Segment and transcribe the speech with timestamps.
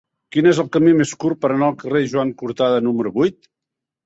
[0.35, 3.41] Quin és el camí més curt per anar al carrer de Joan Cortada número vuit?